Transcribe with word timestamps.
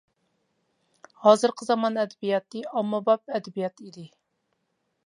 ھازىرقى 1.25 1.67
زامان 1.67 2.01
ئەدەبىياتى 2.05 2.65
ئاممىباب 2.73 3.35
ئەدەبىيات 3.37 3.87
ئىدى. 3.89 4.09